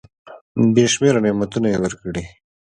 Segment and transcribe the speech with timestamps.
[0.73, 2.23] بي شمیره نعمتونه یې ورکړي.